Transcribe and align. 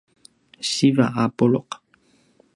siva 0.71 1.05
a 1.21 1.23
pulu’ 1.35 1.59